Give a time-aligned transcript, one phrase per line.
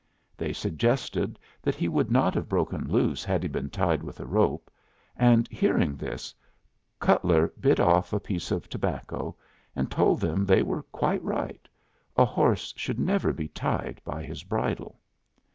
[0.35, 4.25] They suggested that he would not have broken loose had he been tied with a
[4.25, 4.71] rope;
[5.15, 6.33] and hearing this,
[6.99, 9.35] Cutler bit off a piece of tobacco,
[9.75, 11.67] and told them they were quite right:
[12.17, 14.99] a horse should never be tied by his bridle.